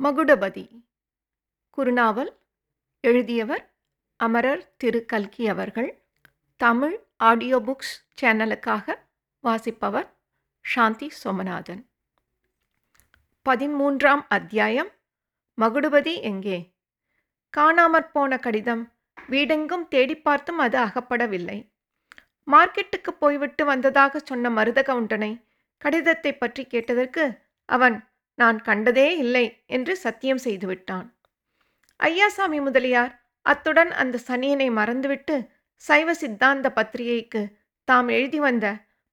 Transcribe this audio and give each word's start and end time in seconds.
மகுடபதி. 0.00 0.82
குறுநாவல் 1.78 2.30
எழுதியவர் 3.00 3.74
அமரர் 4.16 4.74
திரு. 4.76 5.04
கல்கி 5.04 5.48
அவர்கள். 5.48 6.02
தமிழ் 6.56 7.04
ஆடியோ 7.16 7.58
புக்ஸ் 7.58 7.92
சேனலுக்காக 8.22 8.96
வாசிப்பவர் 9.40 10.08
சாந்தி 10.60 11.10
சோமநாதன். 11.24 11.82
பதிமூன்றாம் 13.46 14.24
அத்தியாயம் 14.28 14.90
மகுடுபதி 15.58 16.22
எங்கே? 16.22 16.72
காணாமற் 17.56 18.10
போன 18.12 18.38
கடிதம் 18.38 18.92
வீடெங்கும் 19.28 19.88
தேடி 19.88 20.16
பார்த்தும் 20.16 20.58
அது 20.58 20.78
அகப்படவில்லை. 20.78 21.70
மார்க்கெட்டுக்கு 22.46 23.10
போய்விட்டு 23.18 23.64
வந்ததாக 23.64 24.18
சொன்ன 24.18 24.50
மருதகவுண்டனை 24.50 25.44
கடிதத்தை 25.78 26.32
பற்றி 26.32 26.64
கேட்டதற்கு 26.64 27.42
அவன் 27.64 28.09
நான் 28.42 28.58
கண்டதே 28.68 29.08
இல்லை 29.16 29.46
என்று 29.66 29.94
சத்தியம் 29.96 30.42
செய்துவிட்டான். 30.44 31.06
ஐயாசாமி 32.00 32.58
முதலியார் 32.66 33.12
அத்துடன் 33.46 33.92
அந்த 34.02 34.20
சனியனை 34.26 34.68
மறந்துவிட்டு 34.78 35.36
சைவ 35.88 36.14
சித்தாந்த 36.14 36.68
பத்திரிகைக்கு 36.72 37.42
தாம் 37.88 38.08
எழுதி 38.08 38.40
வந்த 38.40 38.66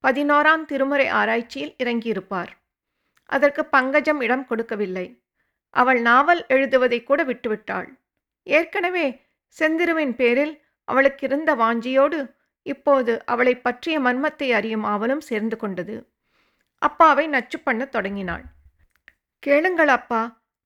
பதினோராம் 0.03 0.63
திருமுறை 0.65 1.07
ஆராய்ச்சியில் 1.19 1.75
இறங்கியிருப்பார். 1.83 2.51
அதற்கு 3.29 3.61
பங்கஜம் 3.65 4.19
இடம் 4.25 4.45
கொடுக்கவில்லை. 4.45 5.05
அவள் 5.73 5.99
நாவல் 6.01 6.41
எழுதுவதை 6.47 6.99
கூட 7.03 7.21
விட்டுவிட்டாள். 7.23 7.89
ஏற்கனவே 8.47 9.07
செந்திருவின் 9.57 10.13
பேரில் 10.19 10.53
அவளுக்கு 10.87 11.23
இருந்த 11.27 11.49
வாஞ்சியோடு 11.55 12.19
இப்போது 12.65 13.13
அவளை 13.25 13.53
பற்றிய 13.57 13.97
மர்மத்தை 13.99 14.47
அறியும் 14.51 14.85
ஆவலும் 14.93 15.25
சேர்ந்து 15.29 15.57
கொண்டது. 15.57 15.95
அப்பாவை 16.81 17.25
நச்சு 17.27 17.57
பண்ணத் 17.59 17.93
தொடங்கினாள். 17.95 18.45
கேளுங்கள் 19.43 19.91
அப்பா 19.97 20.21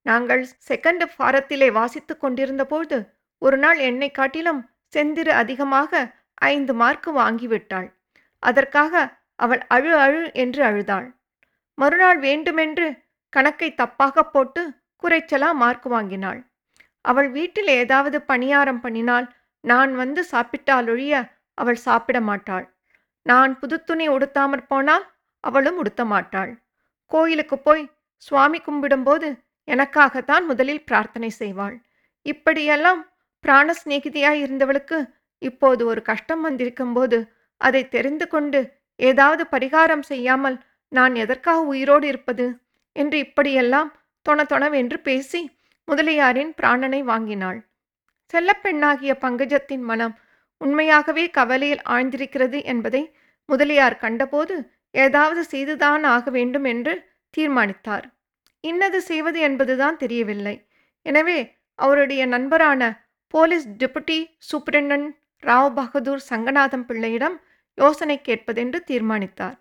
நாங்கள் 0.06 0.44
செகண்ட் 0.70 1.04
ஃபாரத்திலே 1.12 1.70
வாசித்து 1.72 2.14
கொண்டிருந்தபோது 2.18 2.98
ஒரு 3.42 3.58
நாள் 3.58 3.80
என்னை 3.90 4.10
காட்டிலும் 4.12 4.62
செந்திரு 4.94 5.32
அதிகமாக 5.42 5.92
ஐந்து 6.52 6.74
மார்க்கு 6.74 7.10
வாங்கிவிட்டாள். 7.14 7.88
அதற்காக 8.44 8.94
அவள் 9.36 9.62
அழு 9.68 9.92
அழு 9.98 10.24
என்று 10.34 10.62
அழுதாள். 10.64 11.08
மறுநாள் 11.78 12.20
வேண்டுமென்று 12.20 12.88
கணக்கை 13.34 13.70
தப்பாக 13.82 14.24
போட்டு 14.34 14.62
குறைச்சலா 15.04 15.50
மார்க் 15.54 15.88
வாங்கினாள். 15.88 16.40
அவள் 17.06 17.30
வீட்டில் 17.30 17.72
ஏதாவது 17.82 18.18
பணியாரம் 18.28 18.82
பண்ணினால் 18.84 19.28
நான் 19.64 19.92
வந்து 19.96 20.22
சாப்பிட்டாலொழிய 20.32 21.14
அவள் 21.58 21.80
சாப்பிட 21.88 22.18
மாட்டாள். 22.22 22.66
நான் 23.26 23.52
புது 23.60 23.78
துணி 23.84 24.06
உடுத்தாமற் 24.10 24.68
போனால் 24.68 25.06
அவளும் 25.44 25.78
உடுத்த 25.78 26.02
மாட்டாள். 26.06 26.52
கோயிலுக்கு 27.12 27.58
போய் 27.60 27.84
சுவாமி 28.22 28.60
கும்பிடும்போது 28.66 29.28
எனக்காகத்தான் 29.68 30.46
முதலில் 30.46 30.84
பிரார்த்தனை 30.84 31.30
செய்வாள். 31.40 31.76
இப்படியெல்லாம் 32.26 33.02
பிராண 33.44 33.74
சிநேகிதியாய் 33.74 34.42
இருந்தவளுக்கு 34.46 34.98
இப்போது 35.42 35.82
ஒரு 35.86 36.02
கஷ்டம் 36.02 36.42
வந்திருக்கும்போது 36.48 37.18
அதை 37.62 37.82
தெரிந்து 37.90 38.26
கொண்டு 38.28 38.60
ஏதாவது 39.00 39.44
பரிகாரம் 39.52 40.02
செய்யாமல் 40.02 40.58
நான் 40.92 41.16
எதற்காக 41.16 41.60
உயிரோடு 41.64 42.06
இருப்பது? 42.08 42.46
என்று 42.96 43.18
இப்படியெல்லாம் 43.18 43.90
தொணதொணவென்று 44.26 44.98
பேசி 44.98 45.42
முதலியாரின் 45.88 46.52
பிராணனை 46.62 47.02
வாங்கினாள். 47.04 47.60
செல்லப்பெண்ணாகிய 48.34 49.12
பங்கஜத்தின் 49.22 49.82
மனம் 49.82 50.14
உண்மையாகவே 50.62 51.24
கவலையில் 51.30 51.84
ஆழ்ந்திருக்கிறது 51.90 52.60
என்பதை 52.64 53.02
முதலியார் 53.50 53.98
கண்டபோது 53.98 54.56
ஏதாவது 54.96 55.42
செய்துதான் 55.44 56.04
ஆக 56.04 56.30
வேண்டும் 56.30 56.64
என்று 56.64 56.94
தீர்மானித்தார். 57.36 58.06
இன்னது 58.64 59.02
செய்வது 59.02 59.40
என்பதுதான் 59.40 59.98
தெரியவில்லை. 59.98 60.56
எனவே 61.06 61.40
அவருடைய 61.76 62.26
நண்பரான 62.26 62.82
police 63.28 63.68
deputy 63.82 64.20
superintendent 64.50 65.10
Rao 65.44 65.74
Bahadur 65.74 66.22
Sanganatham 66.30 66.86
பிள்ளையிடம் 66.86 67.38
யோசனை 67.78 68.22
கேட்பதென்று 68.22 68.80
தீர்மானித்தார். 68.84 69.58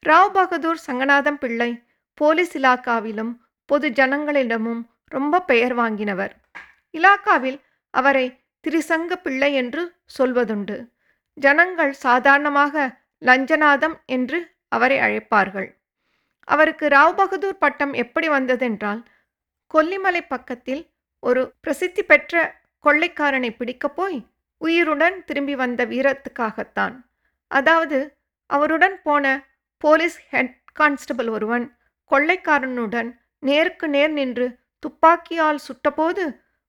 ராவ் 0.00 0.32
பகதூர் 0.32 0.80
சங்கநாதம் 0.86 1.38
பிள்ளை 1.38 1.70
போலீஸ் 2.14 2.54
இலாக்காவிலும் 2.58 3.32
பொது 3.66 3.88
ஜனங்களிடமும் 3.88 4.82
ரொம்ப 5.08 5.42
பெயர் 5.42 5.74
வாங்கினவர். 5.74 6.32
இலாக்காவில் 6.94 7.58
அவரை 7.90 8.26
திரிசங்க 8.64 9.12
பிள்ளை 9.16 9.54
என்று 9.54 9.82
சொல்வதுண்டு. 10.18 10.76
ஜனங்கள் 11.36 11.92
சாதாரணமாக 11.92 12.74
லஞ்சநாதம் 13.22 13.96
என்று 14.06 14.38
அவரை 14.68 14.98
அழைப்பார்கள். 14.98 15.68
அவருக்கு 16.44 16.86
ராவ் 16.88 17.14
பகதூர் 17.14 17.58
பட்டம் 17.58 17.92
எப்படி 17.92 18.28
வந்ததென்றால் 18.28 19.02
கொல்லிமலை 19.74 20.20
பக்கத்தில் 20.28 20.90
ஒரு 21.20 21.54
பிரசித்தி 21.60 22.02
பெற்ற 22.02 22.60
கொள்ளைக்காரனை 22.84 23.50
பிடிக்கப் 23.56 23.96
போய் 23.96 24.26
உயிருடன் 24.58 25.24
திரும்பி 25.24 25.54
வந்த 25.54 25.86
வீரத்துக்காகத்தான். 25.86 26.94
அதாவது 27.48 28.16
அவருடன் 28.46 29.00
போன 29.02 29.46
போலீஸ் 29.78 30.18
ஹெட் 30.28 30.56
கான்ஸ்டபிள் 30.72 31.28
ஒருவன் 31.28 31.76
கொள்ளைக்காரனுடன் 32.10 33.10
நேருக்கு 33.38 33.88
நேர் 33.88 34.10
நின்று 34.10 34.58
துப்பாக்கியால் 34.78 35.58
சுட்டபோது 35.68 36.24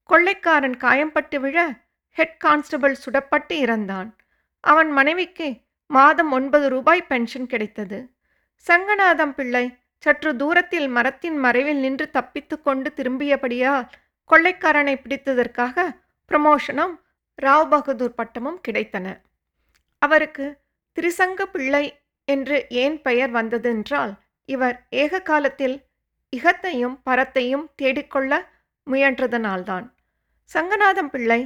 கொள்ளைக்காரன் 0.09 0.77
காயம்பட்டு 0.77 1.39
விழ 1.39 1.57
ஹெட் 2.09 2.37
கான்ஸ்டபிள் 2.37 2.95
சுடப்பட்டு 3.05 3.53
இறந்தான். 3.65 4.09
அவன் 4.59 4.91
மனைவிக்கு 4.91 5.47
மாதம் 5.85 6.31
ஒன்பது 6.31 6.69
ரூபாய் 6.69 7.01
பென்ஷன் 7.01 7.47
கிடைத்தது. 7.47 8.09
சங்கநாதம் 8.67 9.33
பிள்ளை 9.33 9.77
சற்று 9.97 10.35
தூரத்தில் 10.35 10.87
மரத்தின் 10.87 11.37
மறைவில் 11.37 11.79
நின்று 11.79 12.11
தப்பித்து 12.11 12.61
கொண்டு 12.61 12.89
திரும்பியபடியால் 12.95 13.87
கொள்ளைக்காரனை 14.29 14.95
பிடித்ததற்காக 15.01 15.85
ப்ரமோஷனும் 16.31 16.93
ராவ் 17.39 17.69
பகதூர் 17.69 18.15
பட்டமும் 18.15 18.59
கிடைத்தன. 18.67 19.07
அவருக்கு 19.97 20.45
திரிசங்க 20.97 21.45
பிள்ளை 21.45 22.01
என்று 22.25 22.67
ஏன் 22.69 23.01
பெயர் 23.01 23.31
வந்ததென்றால் 23.31 24.13
இவர் 24.45 24.87
ஏக 24.89 25.21
காலத்தில் 25.21 25.75
இகத்தையும் 26.33 26.97
பரத்தையும் 27.09 27.65
தேடிக்கொள்ள 27.81 28.31
முயன்றதனால்தான். 28.87 29.85
சங்கநாதம் 30.51 31.09
பிள்ளை 31.09 31.41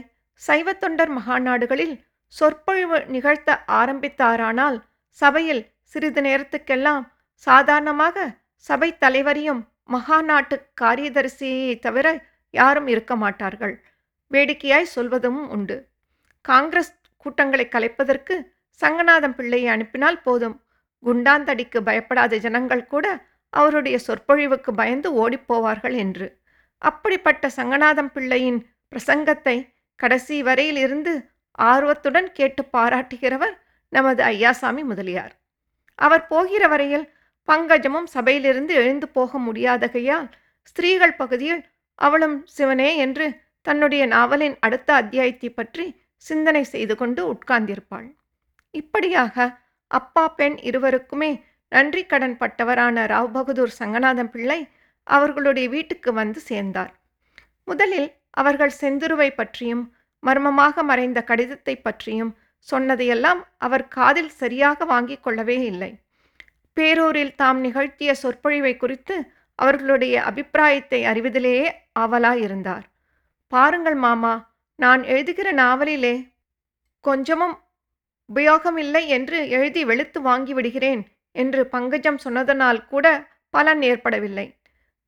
சைவத்தொண்டர் 0.48 1.12
மகாநாடுகளில் 1.18 1.96
சொற்பொழிவு 2.28 3.06
நிகழ்த்த 3.06 3.64
ஆரம்பித்தாரானால் 3.68 4.78
சபையில் 5.12 5.64
சிறிது 5.92 6.22
நேரத்துக்கெல்லாம் 6.22 7.04
சாதாரணமாக 7.48 8.28
சபை 8.56 8.90
தலைவரையும் 8.98 9.62
மகாநாட்டு 9.94 10.56
காரியதரிசியை 10.82 11.80
தவிர 11.80 12.08
யாரும் 12.54 12.88
இருக்க 12.88 13.16
மாட்டார்கள். 13.16 13.76
வேடிக்கையாய் 14.32 14.94
சொல்வதும் 14.96 15.42
உண்டு. 15.50 15.78
காங்கிரஸ் 16.42 16.94
கூட்டங்களை 17.18 17.66
கலைப்பதற்கு 17.76 18.36
சங்கநாதம் 18.82 19.36
பிள்ளையை 19.36 19.70
அனுப்பினால் 19.76 20.20
போதும். 20.22 20.58
குண்டாந்தடிக்கு 21.04 21.80
பயப்படாத 21.82 22.38
ஜனங்கள் 22.38 22.84
கூட 22.86 23.06
அவருடைய 23.50 23.98
சொற்பொழிவுக்கு 23.98 24.72
பயந்து 24.74 25.10
ஓடிப்போவார்கள் 25.24 25.96
என்று. 26.04 26.28
அப்படிப்பட்ட 26.82 27.50
சங்கநாதம் 27.58 28.12
பிள்ளையின் 28.16 28.60
பிரசங்கத்தை 28.92 29.58
கடைசி 29.96 30.38
வரையில் 30.44 30.78
இருந்து 30.78 31.14
ஆர்வத்துடன் 31.72 32.30
கேட்டு 32.32 32.64
பாராட்டுகிறவர் 32.74 33.56
நமது 33.94 34.22
ஐயாசாமி 34.24 34.84
முதலியார். 34.84 35.34
அவர் 36.00 36.24
போகிற 36.28 36.64
வரையில் 36.68 37.06
பங்கஜமும் 37.48 38.08
சபையிலிருந்து 38.14 38.74
எழுந்து 38.74 39.08
போக 39.10 39.40
முடியாதகையால் 39.40 40.28
ஸ்திரீகள் 40.64 41.16
பகுதியில் 41.16 41.62
அவளும் 42.00 42.38
சிவனே 42.48 42.90
என்று 42.98 43.26
தன்னுடைய 43.66 44.04
நாவலின் 44.06 44.56
அடுத்த 44.60 44.90
அத்தியாயத்தை 44.94 45.50
பற்றி 45.50 45.86
சிந்தனை 46.26 46.64
செய்து 46.64 46.96
கொண்டு 46.96 47.22
உட்கார்ந்திருப்பாள். 47.34 48.08
இப்படியாக 48.74 49.36
அப்பா 49.92 50.24
பெண் 50.30 50.58
இருவருக்குமே 50.70 51.32
நன்றி 51.72 52.04
கடன் 52.06 52.38
பட்டவரான 52.40 53.06
ராவ் 53.08 53.32
பகதூர் 53.32 53.74
சங்கநாதன் 53.80 54.32
பிள்ளை 54.32 54.60
அவர்களுடைய 55.08 55.68
வீட்டுக்கு 55.70 56.10
வந்து 56.14 56.40
சேர்ந்தார். 56.40 56.92
முதலில் 57.68 58.10
அவர்கள் 58.32 58.74
செந்துருவை 58.82 59.30
பற்றியும் 59.36 59.84
மர்மமாக 60.24 60.84
மறைந்த 60.84 61.20
கடிதத்தை 61.22 61.76
பற்றியும் 61.78 62.32
சொன்னதையெல்லாம் 62.70 63.42
அவர் 63.58 63.86
காதில் 63.88 64.34
சரியாக 64.42 64.86
வாங்கிக் 64.86 65.24
கொள்ளவே 65.24 65.58
இல்லை. 65.64 65.92
பேரூரில் 66.78 67.36
தாம் 67.36 67.60
நிகழ்த்திய 67.60 68.12
சொற்பொழிவை 68.14 68.78
குறித்து 68.78 69.16
அவர்களுடைய 69.56 70.16
அபிப்பிராயத்தை 70.24 71.00
அறிவதிலேயே 71.04 71.68
ஆவலாயிருந்தார் 72.00 72.86
பாருங்கள் 73.52 73.96
மாமா 73.96 74.34
நான் 74.76 75.04
எழுதுகிற 75.04 75.52
நாவலிலே 75.52 76.16
கொஞ்சமும் 77.06 77.56
உபயோகமில்லை 78.30 79.02
என்று 79.08 79.38
எழுதி 79.50 79.82
வெளுத்து 79.86 80.20
வாங்கிவிடுகிறேன் 80.22 81.02
என்று 81.32 81.62
பங்கஜம் 81.68 82.20
சொன்னதனால் 82.24 82.80
கூட 82.86 83.06
பலன் 83.50 83.82
ஏற்படவில்லை. 83.82 84.48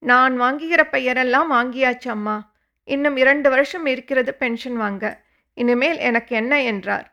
நான் 0.03 0.35
வாங்குகிற 0.37 0.81
பெயரெல்லாம் 0.91 1.49
வாங்கியாச்சு 1.51 2.09
அம்மா. 2.09 2.35
இன்னும் 2.87 3.17
இரண்டு 3.17 3.47
வருஷம் 3.49 3.85
இருக்கிறது 3.85 4.31
பென்ஷன் 4.33 4.77
வாங்க. 4.77 5.05
இனிமேல் 5.57 5.99
எனக்கு 6.09 6.33
என்ன 6.35 6.53
என்றார். 6.63 7.07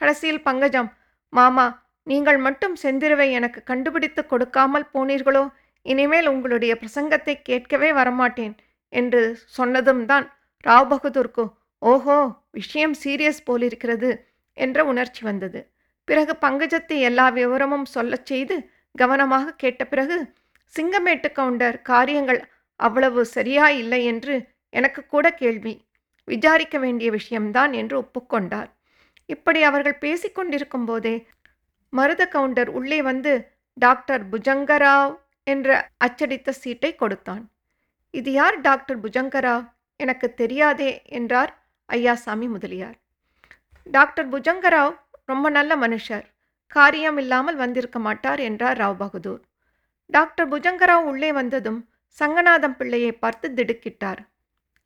கடைசியில் 0.00 0.46
பங்கஜம் 0.48 0.90
மாமா 1.32 1.66
நீங்கள் 2.06 2.38
மட்டும் 2.38 2.74
செந்திருவை 2.82 3.28
எனக்கு 3.30 3.60
கண்டுபிடித்து 3.62 4.22
கொடுக்காமல் 4.26 4.90
போனீர்களோ? 4.94 5.44
இனிமேல் 5.86 6.28
உங்களுடைய 6.32 6.72
பிரசங்கத்தை 6.80 7.34
கேட்கவே 7.42 7.88
வரமாட்டேன் 7.92 8.54
என்று 8.92 9.22
சொன்னதும் 9.56 10.04
தான் 10.06 10.26
ராவ் 10.64 10.90
பகதூர்க்கு 10.92 11.44
ஓஹோ 11.82 12.18
விஷயம் 12.50 12.94
சீரியஸ் 13.02 13.40
போலிருக்கிறது 13.44 14.10
என்ற 14.56 14.84
உணர்ச்சி 14.84 15.22
வந்தது. 15.24 15.60
பிறகு 16.08 16.32
பங்கஜத்தை 16.44 16.98
எல்லா 17.08 17.26
விவரமும் 17.38 17.86
சொல்லச் 17.94 18.28
செய்து 18.30 18.56
கவனமாக 18.94 19.54
கேட்ட 19.62 19.82
பிறகு 19.84 20.16
சிங்கமேட்டு 20.74 21.28
கவுண்டர் 21.32 21.76
காரியங்கள் 21.82 22.40
அவ்வளவு 22.80 23.20
சரியா 23.36 23.66
இல்லை 23.82 24.00
என்று 24.04 24.34
எனக்கு 24.72 25.00
கூட 25.06 25.26
கேள்வி. 25.42 25.74
விசாரிக்க 26.28 26.76
வேண்டிய 26.78 27.08
விஷயம்தான் 27.10 27.72
என்று 27.72 27.96
ஒப்புக்கொண்டார். 28.02 28.70
இப்படி 29.26 29.60
அவர்கள் 29.62 30.02
பேசிக்கொண்டிருக்கும் 30.04 30.84
போதே 30.84 31.14
மருத 31.92 32.22
கவுண்டர் 32.26 32.68
உள்ளே 32.68 32.98
வந்து 33.02 33.32
டாக்டர் 33.76 34.22
புஜங்கராவ் 34.28 35.14
என்ற 35.44 35.68
அச்சடித்த 36.04 36.50
சீட்டை 36.50 36.94
கொடுத்தான். 36.94 37.42
இது 38.10 38.30
யார் 38.32 38.56
டாக்டர் 38.60 39.00
புஜங்கராவ்? 39.00 39.64
எனக்கு 39.96 40.34
தெரியாதே 40.34 40.90
என்றார் 41.18 41.52
ஐயாசாமி 41.88 42.46
முதலியார். 42.48 42.96
டாக்டர் 43.86 44.28
புஜங்கராவ் 44.28 44.94
ரொம்ப 45.24 45.46
நல்ல 45.48 45.72
மனுஷர். 45.76 46.24
காரியம் 46.66 47.16
இல்லாமல் 47.16 47.56
வந்திருக்க 47.56 47.98
மாட்டார் 47.98 48.40
என்றார் 48.40 48.78
ராவ் 48.78 48.96
பகதூர் 48.96 49.42
டாக்டர் 50.10 50.48
புஜங்கராவ் 50.48 51.04
உள்ளே 51.10 51.30
வந்ததும் 51.32 51.78
சங்கநாதம் 52.18 52.76
பிள்ளையை 52.76 53.12
பார்த்து 53.12 53.46
திடுக்கிட்டார். 53.54 54.20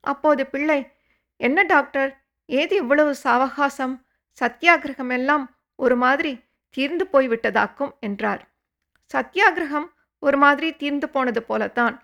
அப்போது 0.05 0.43
பிள்ளை 0.47 0.79
என்ன 1.41 1.63
டாக்டர்? 1.63 2.11
ஏது 2.49 2.75
இவ்வளவு 2.77 3.13
சாவகாசம்? 3.25 3.95
சத்தியாகிரகம் 4.39 5.13
எல்லாம் 5.19 5.45
ஒரு 5.79 5.97
மாதிரி 5.97 6.33
தீர்ந்து 6.75 7.05
போய்விட்டதாக்கும் 7.13 7.93
என்றார். 8.01 8.43
சத்தியாகிரகம் 9.11 9.89
ஒரு 10.23 10.37
மாதிரி 10.37 10.69
தீர்ந்து 10.77 11.09
போனது 11.09 11.41
போலத்தான். 11.43 11.97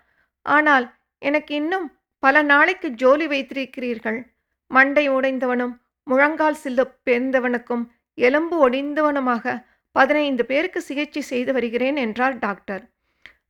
ஆனால் 0.45 0.85
எனக்கு 1.21 1.55
இன்னும் 1.55 1.87
பல 2.23 2.41
நாளைக்கு 2.41 2.89
ஜோலி 2.89 3.27
வைத்திருக்கிறீர்கள். 3.27 4.19
மண்டை 4.71 5.05
உடைந்தவனும் 5.09 5.73
முழங்கால் 6.03 6.59
சில்லு 6.63 6.83
பெருந்தவனுக்கும் 7.05 7.83
எலும்பு 8.17 8.55
ஒடிந்தவனுமாக 8.65 9.55
பதினைந்து 9.95 10.43
பேருக்கு 10.45 10.79
சிகிச்சை 10.81 11.21
செய்து 11.21 11.51
வருகிறேன் 11.53 11.95
என்றார் 11.95 12.35
டாக்டர். 12.39 12.83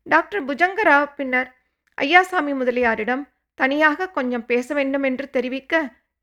டாக்டர் 0.04 0.44
புஜங்கராவ் 0.46 1.14
பின்னர் 1.16 1.50
ஐயாசாமி 1.98 2.54
முதலியாரிடம் 2.56 3.24
தனியாக 3.60 4.10
கொஞ்சம் 4.10 4.46
பேச 4.46 4.74
வேண்டும் 4.74 5.04
என்று 5.04 5.26
தெரிவிக்க 5.30 5.74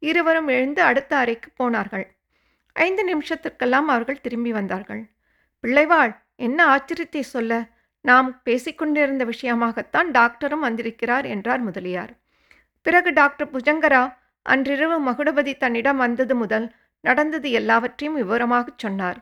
இருவரும் 0.02 0.48
எழுந்து 0.48 0.82
அடுத்த 0.82 1.12
அறைக்கு 1.16 1.48
போனார்கள். 1.56 2.06
ஐந்து 2.76 3.02
நிமிஷத்திற்கெல்லாம் 3.06 3.88
அவர்கள் 3.88 4.20
திரும்பி 4.20 4.52
வந்தார்கள். 4.52 5.02
பிள்ளைவாள் 5.64 6.12
என்ன 6.36 6.66
ஆச்சரியத்தை 6.76 7.20
சொல்ல? 7.20 7.68
நாம் 8.00 8.42
பேசிக்கொண்டிருந்த 8.44 9.24
விஷயமாகத்தான் 9.24 10.08
டாக்டரும் 10.10 10.64
வந்திருக்கிறார் 10.66 11.24
என்றார் 11.24 11.60
முதலியார். 11.60 12.12
பிறகு 12.82 13.12
டாக்டர் 13.12 13.50
புஜங்கரா 13.50 14.16
அன்றிரவு 14.42 15.10
மகுடபதி 15.10 15.56
தன்னிடம் 15.56 15.96
வந்தது 15.96 16.34
முதல் 16.34 16.74
நடந்தது 17.00 17.50
எல்லாவற்றையும் 17.50 18.16
விவரமாகச் 18.16 18.78
சொன்னார். 18.78 19.18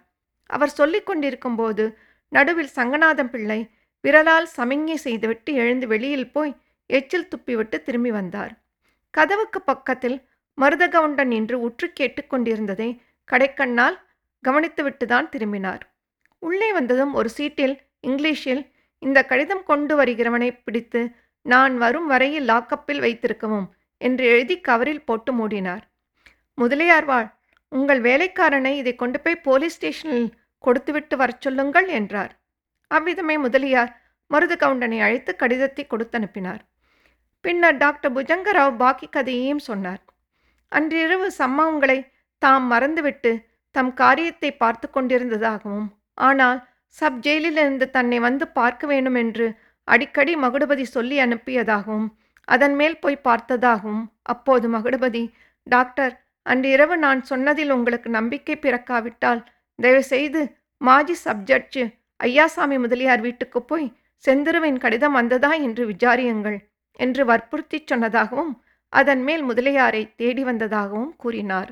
அவர் 0.47 0.69
சொல்லிக் 0.69 1.07
கொண்டிருக்கும்போது 1.07 1.99
நடுவில் 2.29 2.75
சங்கநாதம் 2.77 3.31
பிள்ளை 3.31 3.71
விரலால் 4.01 4.49
சமிஞ்ஞை 4.57 4.95
செய்துவிட்டு 4.95 5.55
எழுந்து 5.55 5.87
வெளியில் 5.87 6.33
போய் 6.33 6.57
எச்சில் 6.87 7.29
துப்பிவிட்டு 7.29 7.83
திரும்பி 7.83 8.11
வந்தார். 8.11 8.53
கதவுக்கு 9.11 9.63
பக்கத்தில் 9.63 10.19
மருதகவுண்டன் 10.61 11.25
நின்று 11.25 11.61
உற்று 11.61 11.93
கேட்டுக்கொண்டிருந்ததை 12.01 12.99
கடைக்கண்ணால் 13.31 13.97
கவனித்துவிட்டு 14.45 15.07
தான் 15.13 15.31
திரும்பினார். 15.33 15.83
உள்ளே 16.43 16.69
வந்ததும் 16.79 17.13
ஒரு 17.19 17.29
சீட்டில் 17.37 17.75
இங்கிலீஷில் 18.11 18.63
இந்த 19.03 19.19
கடிதம் 19.31 19.65
கொண்டு 19.71 19.95
வருகிறவனை 20.01 20.51
பிடித்து 20.67 21.01
நான் 21.47 21.75
வரும் 21.83 22.09
வரையில் 22.13 22.49
லாக்கப்பில் 22.51 23.01
வைத்திருக்கவும் 23.05 23.67
என்று 24.01 24.25
எழுதி 24.33 24.57
கவரில் 24.69 25.07
போட்டு 25.09 25.33
மூடினார். 25.39 25.85
முதலியார்வாள் 26.59 27.29
உங்கள் 27.73 28.01
வேலைக்காரனை 28.09 28.73
இதை 28.81 28.93
கொண்டு 28.95 29.19
போய் 29.21 29.45
போலீஸ் 29.47 29.77
ஸ்டேஷனில் 29.77 30.31
கொடுத்துவிட்டு 30.65 31.15
வரச் 31.17 31.45
சொல்லுங்கள் 31.45 31.89
என்றார். 31.99 32.33
அவ்விதமே 32.91 33.37
முதலியார் 33.39 33.93
மருது 34.31 34.57
கவுண்டனை 34.63 34.99
அழைத்து 35.07 35.33
கடிதத்தை 35.37 35.85
கொடுத்தனுப்பினார். 35.87 36.63
பின்னர் 37.45 37.77
டாக்டர் 37.77 38.13
புஜங்கராவ் 38.17 38.75
பாக்கி 38.83 39.07
கதையையும் 39.09 39.63
சொன்னார். 39.69 40.03
அன்றிரவு 40.73 41.29
சம்பவங்களை 41.39 41.99
தாம் 42.43 42.67
மறந்துவிட்டு 42.67 43.33
தம் 43.75 43.93
காரியத்தை 43.95 44.51
பார்த்து 44.55 44.87
கொண்டிருந்ததாகவும் 44.89 45.89
ஆனால் 46.21 46.59
சப் 46.97 47.21
ஜெயிலிலிருந்து 47.21 47.87
தன்னை 47.91 48.19
வந்து 48.19 48.45
பார்க்க 48.53 48.87
வேண்டும் 48.87 49.17
என்று 49.17 49.47
அடிக்கடி 49.89 50.33
மகுடபதி 50.37 50.85
சொல்லி 50.87 51.17
அனுப்பியதாகவும் 51.19 52.09
அதன் 52.49 52.75
மேல் 52.77 52.97
போய் 52.99 53.25
பார்த்ததாகவும் 53.25 54.03
அப்போது 54.23 54.67
மகுடபதி 54.69 55.25
டாக்டர் 55.67 56.13
அன்றிரவு 56.47 56.95
நான் 56.97 57.21
சொன்னதில் 57.23 57.73
உங்களுக்கு 57.73 58.09
நம்பிக்கை 58.11 58.55
பிறக்காவிட்டால் 58.57 59.43
தயவுசெய்து 59.79 60.41
மாஜி 60.81 61.17
சப்ஜட்ஜு 61.25 61.85
ஐயாசாமி 62.21 62.77
முதலியார் 62.79 63.23
வீட்டுக்கு 63.23 63.61
போய் 63.63 63.87
செந்திருவின் 64.25 64.79
கடிதம் 64.79 65.13
வந்ததா 65.13 65.53
என்று 65.59 65.85
விசாரியுங்கள் 65.87 66.59
என்று 66.99 67.23
வற்புறுத்தி 67.25 67.79
சொன்னதாகவும் 67.83 68.53
அதன் 68.93 69.23
மேல் 69.23 69.43
முதலியாரை 69.43 70.03
தேடி 70.17 70.43
வந்ததாகவும் 70.45 71.13
கூறினார். 71.17 71.71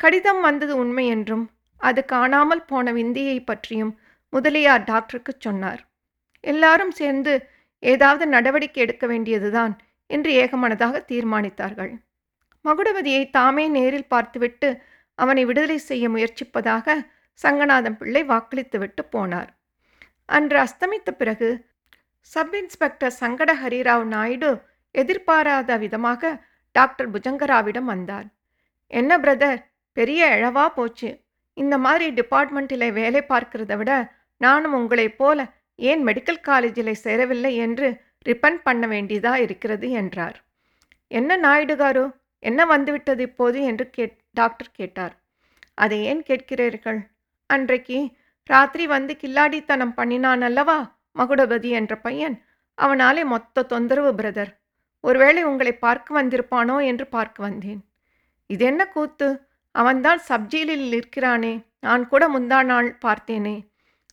கடிதம் 0.00 0.40
வந்தது 0.40 0.72
உண்மை 0.76 1.04
என்றும் 1.06 1.44
அது 1.80 2.00
காணாமல் 2.04 2.64
போன 2.64 2.92
விந்தியை 2.92 3.38
பற்றியும் 3.40 3.92
முதலியார் 4.32 4.84
டாக்டருக்கு 4.84 5.32
சொன்னார். 5.38 5.80
எல்லாரும் 6.44 6.90
சேர்ந்து 6.90 7.32
ஏதாவது 7.82 8.24
நடவடிக்கை 8.26 8.80
எடுக்க 8.84 9.04
வேண்டியதுதான் 9.06 9.74
என்று 10.10 10.30
ஏகமனதாக 10.42 10.96
தீர்மானித்தார்கள். 11.10 11.92
மகுடவதியை 12.64 13.22
தாமே 13.30 13.64
நேரில் 13.68 14.10
பார்த்துவிட்டு 14.14 14.68
அவனை 15.18 15.42
விடுதலை 15.44 15.78
செய்ய 15.78 16.04
முயற்சிப்பதாக 16.08 16.96
சங்கநாதம் 17.40 17.98
பிள்ளை 18.00 18.22
வாக்களித்துவிட்டு 18.24 19.02
போனார். 19.14 19.50
அன்று 20.36 20.58
அஸ்தமித்த 20.64 21.10
பிறகு 21.20 21.48
சப் 22.30 22.54
இன்ஸ்பெக்டர் 22.60 23.14
சங்கட 23.20 23.50
ஹரிராவ் 23.62 24.04
நாயுடு 24.14 24.50
எதிர்பாராத 24.94 25.76
விதமாக 25.76 26.32
டாக்டர் 26.74 27.10
புஜங்கராவிடம் 27.10 27.88
வந்தார். 27.92 28.26
என்ன 28.90 29.12
பிரதர் 29.18 29.60
பெரிய 29.96 30.28
இழவா 30.36 30.64
போச்சு. 30.68 31.10
இந்த 31.56 31.74
மாதிரி 31.78 32.06
டிபார்ட்மெண்ட்டில் 32.20 32.92
வேலை 32.92 33.20
பார்க்கிறத 33.28 33.74
விட 33.76 33.92
நானும் 34.40 34.74
உங்களைப் 34.78 35.18
போல 35.18 35.38
ஏன் 35.78 36.02
மெடிக்கல் 36.06 36.40
காலேஜில் 36.40 37.00
சேரவில்லை 37.04 37.52
என்று 37.56 37.88
ரிப்பன் 38.26 38.58
பண்ண 38.62 38.84
வேண்டியதா 38.86 39.32
இருக்கிறது 39.36 39.86
என்றார். 39.90 40.36
என்ன 41.10 41.30
நாயுடுகாரு 41.36 42.04
என்ன 42.42 42.60
வந்துவிட்டது 42.64 43.22
இப்போது? 43.22 43.58
என்று 43.62 43.84
கேட் 43.90 44.16
டாக்டர் 44.32 44.70
கேட்டார். 44.72 45.14
அதை 45.74 45.98
ஏன் 46.04 46.22
கேட்கிறீர்கள்? 46.28 47.00
அன்றைக்கு 47.50 47.98
ராத்திரி 48.50 48.84
வந்து 48.86 49.12
கில்லாடித்தனம் 49.22 49.94
பண்ணினான் 49.94 50.42
அல்லவா 50.42 50.78
மகுடபதி 51.18 51.70
என்ற 51.70 51.92
பையன்? 51.96 52.36
அவனாலே 52.78 53.22
மொத்த 53.24 53.62
தொந்தரவு 53.62 54.10
பிரதர். 54.12 54.52
ஒருவேளை 55.04 55.42
உங்களை 55.44 55.72
பார்க்க 55.86 56.22
வந்திருப்பானோ 56.22 56.76
என்று 56.86 57.06
பார்க்க 57.06 57.38
வந்தேன். 57.42 57.80
இது 58.50 58.64
என்ன 58.64 58.82
கூத்து? 58.86 59.28
அவன்தான் 59.80 60.20
சப்ஜெயிலில் 60.28 60.86
இருக்கிறானே 60.92 61.54
நான் 61.80 62.08
கூட 62.08 62.28
முந்தா 62.28 62.64
நாள் 62.64 62.98
பார்த்தேனே. 63.04 63.56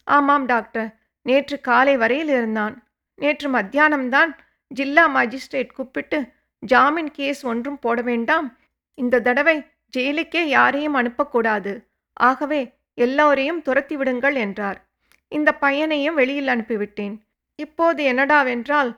ஆமாம் 0.03 0.45
டாக்டர் 0.45 0.89
நேற்று 1.21 1.61
காலை 1.61 1.97
வரையில் 1.97 2.27
இருந்தான். 2.27 2.87
நேற்று 3.15 3.49
மத்தியானம்தான் 3.49 4.31
ஜில்லா 4.67 5.05
மாஜிஸ்ட்ரேட் 5.15 5.75
கூப்பிட்டு 5.75 6.31
ஜாமீன் 6.59 7.11
கேஸ் 7.11 7.45
ஒன்றும் 7.45 7.79
போட 7.79 8.01
வேண்டாம். 8.01 8.57
இந்த 8.93 9.21
தடவை 9.21 9.57
ஜெயிலுக்கே 9.97 10.43
யாரையும் 10.43 10.95
அனுப்பக்கூடாது. 10.95 11.73
ஆகவே 12.13 12.61
எல்லோரையும் 12.93 13.61
துரத்தி 13.61 13.95
விடுங்கள் 13.95 14.35
என்றார். 14.35 14.79
இந்த 15.27 15.49
பையனையும் 15.55 16.15
வெளியில் 16.15 16.47
அனுப்பிவிட்டேன். 16.47 17.15
இப்போது 17.55 18.01
என்னடாவென்றால் 18.11 18.91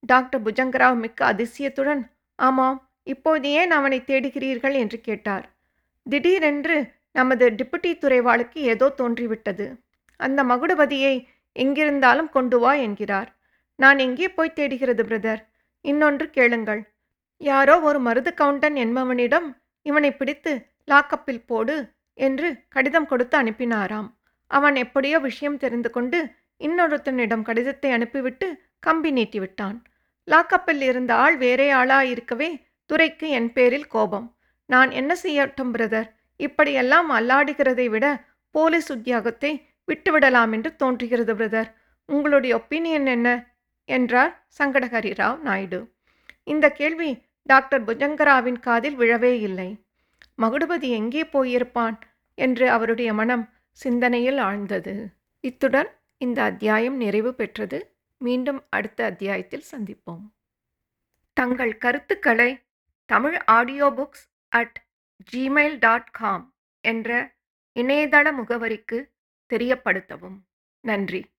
டாக்டர் 0.00 0.42
புஜங்கராவ் 0.42 0.96
மிக்க 0.96 1.20
அதிசயத்துடன் 1.32 2.02
ஆமாம் 2.38 2.78
இப்போது 3.02 3.46
ஏன் 3.50 3.70
அவனை 3.70 3.98
தேடுகிறீர்கள் 4.06 4.74
என்று 4.74 5.00
கேட்டார். 5.00 5.46
திடீரென்று 6.06 6.76
நமது 7.12 7.44
டிப்யூட்டி 7.50 7.90
துறைவாளுக்கு 7.98 8.58
ஏதோ 8.72 8.86
தோன்றிவிட்டது. 9.00 9.66
அந்த 10.16 10.40
மகுடபதியை 10.44 11.14
எங்கிருந்தாலும் 11.56 12.30
கொண்டு 12.30 12.58
வா 12.58 12.72
என்கிறார். 12.86 13.30
நான் 13.78 13.98
எங்கே 13.98 14.28
போய் 14.28 14.56
தேடுகிறது 14.58 15.02
பிரதர்? 15.04 15.42
இன்னொன்று 15.84 16.26
கேளுங்கள். 16.30 16.82
யாரோ 17.40 17.74
ஒரு 17.80 17.98
மருது 18.00 18.30
கவுண்டன் 18.34 18.76
என்பவனிடம் 18.76 19.48
இவனை 19.82 20.10
பிடித்து 20.12 20.52
லாக்கப்பில் 20.90 21.46
போடு 21.46 21.76
என்று 22.18 22.48
கடிதம் 22.68 23.08
கொடுத்து 23.10 23.36
அனுப்பினாராம். 23.42 24.08
அவன் 24.50 24.76
எப்படியோ 24.84 25.18
விஷயம் 25.20 25.56
தெரிந்து 25.56 25.90
கொண்டு 25.90 26.18
இன்னொருத்தனிடம் 26.60 27.46
கடிதத்தை 27.48 27.90
அனுப்பிவிட்டு 27.90 28.46
கம்பி 28.78 29.10
நீட்டிவிட்டான். 29.12 29.78
லாக்கப்பில் 30.28 30.82
இருந்த 30.90 31.12
ஆள் 31.14 31.36
வேறே 31.36 31.68
ஆளா 31.80 31.98
இருக்கவே 32.12 32.50
துரைக்கு 32.90 33.26
என் 33.38 33.50
பேரில் 33.52 33.86
கோபம். 33.86 34.26
நான் 34.72 34.90
என்ன 34.90 35.12
செய்யட்டும் 35.22 35.72
பிரதர் 35.74 36.08
இப்படியெல்லாம் 36.40 37.08
அல்லாடுகிறதை 37.10 37.86
விட 37.90 38.06
போலீஸ் 38.54 38.88
உத்தியோகத்தை 38.92 39.52
விட்டுவிடலாம் 39.88 40.52
என்று 40.52 40.70
தோன்றுகிறது 40.76 41.32
பிரதர் 41.34 41.70
உங்களுடைய 42.08 42.52
ஒப்பீனியன் 42.60 43.08
என்ன? 43.16 43.28
என்றார் 43.88 44.32
சங்கடஹரி 44.58 45.12
ராவ் 45.20 45.40
நாயுடு. 45.40 45.80
இந்த 46.44 46.66
கேள்வி 46.70 47.10
டாக்டர் 47.48 47.82
புஜங்கராவின் 47.84 48.60
காதில் 48.60 48.96
விழவே 48.96 49.32
இல்லை. 49.40 49.70
மகுடுபதி 50.38 50.88
எங்கே 50.90 51.22
போயிருப்பான் 51.32 51.96
என்று 52.38 52.66
அவருடைய 52.70 53.10
மனம் 53.14 53.44
சிந்தனையில் 53.78 54.38
ஆழ்ந்தது. 54.38 54.94
இத்துடன் 55.44 55.90
இந்த 56.20 56.38
அத்தியாயம் 56.42 56.96
நிறைவு 56.96 57.30
பெற்றது. 57.34 57.78
மீண்டும் 58.20 58.60
அடுத்த 58.68 59.00
அத்தியாயத்தில் 59.04 59.68
சந்திப்போம். 59.72 60.24
தங்கள் 61.36 61.74
கருத்துக்களை 61.78 62.50
Tamil 63.10 63.38
audio 63.56 63.86
books 63.98 64.26
at 64.52 64.86
Gmail 65.32 65.78
dot 65.78 66.10
com 66.10 66.54
என்ற 66.80 67.34
இணையதள 67.76 68.32
முகவரிக்கு 68.32 68.98
தெரியப்படுத்தவும். 69.50 70.38
நன்றி. 70.80 71.31